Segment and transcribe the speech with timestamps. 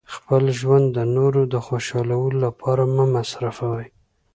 [0.15, 3.87] خپل ژوند د نورو د خوشحالولو لپاره مه مصرفوئ.